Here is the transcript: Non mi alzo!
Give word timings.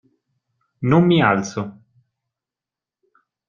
Non 0.89 1.03
mi 1.05 1.21
alzo! 1.21 1.61